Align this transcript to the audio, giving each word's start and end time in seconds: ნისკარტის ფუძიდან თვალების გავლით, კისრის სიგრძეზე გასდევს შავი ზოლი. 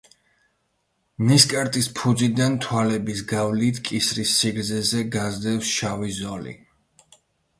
ნისკარტის 1.31 1.89
ფუძიდან 1.99 2.55
თვალების 2.63 3.21
გავლით, 3.33 3.81
კისრის 3.89 4.31
სიგრძეზე 4.39 5.03
გასდევს 5.17 5.69
შავი 5.75 6.11
ზოლი. 6.21 6.55